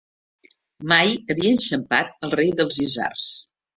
[0.93, 3.29] Mai havia enxampat el rei dels isards.